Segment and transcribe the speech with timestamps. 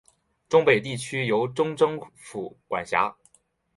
[0.49, 3.15] 忠北地区由忠州府管辖。